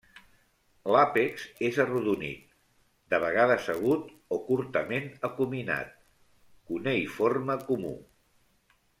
L'àpex 0.93 1.41
és 1.67 1.75
arrodonit, 1.83 2.55
de 3.13 3.19
vegades 3.23 3.67
agut 3.73 4.07
o 4.37 4.39
curtament 4.47 5.05
acuminat; 5.29 5.91
cuneïforme 6.71 7.59
comú. 7.69 7.93